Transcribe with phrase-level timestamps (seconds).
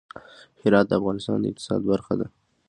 [0.61, 2.27] هرات د افغانستان د اقتصاد برخه ده.